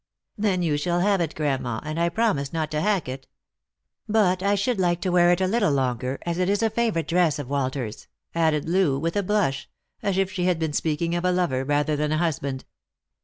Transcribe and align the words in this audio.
"Then 0.35 0.63
you 0.63 0.77
shall 0.77 1.01
have 1.01 1.21
it, 1.21 1.35
grandma, 1.35 1.79
and 1.83 1.99
I 1.99 2.09
promise 2.09 2.51
not 2.51 2.71
to 2.71 2.81
hack 2.81 3.07
it. 3.07 3.27
But 4.09 4.41
I 4.41 4.55
should 4.55 4.79
like 4.79 4.99
to 5.01 5.11
wear 5.11 5.31
it 5.31 5.41
a 5.41 5.45
little 5.45 5.71
longer, 5.71 6.17
as 6.25 6.39
it 6.39 6.49
is 6.49 6.63
a 6.63 6.71
fa 6.71 6.91
vourite 6.91 7.05
dress 7.05 7.37
of 7.37 7.51
Walter's," 7.51 8.07
added 8.33 8.67
Loo, 8.67 8.97
with 8.97 9.15
a 9.15 9.21
blush, 9.21 9.69
as 10.01 10.17
if 10.17 10.31
she 10.31 10.45
had 10.45 10.57
been 10.57 10.73
speaking 10.73 11.13
of 11.13 11.23
a 11.23 11.31
lover 11.31 11.63
rather 11.63 11.95
than 11.95 12.11
a 12.11 12.17
husband. 12.17 12.65